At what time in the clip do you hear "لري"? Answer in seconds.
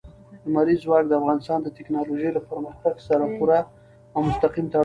4.77-4.79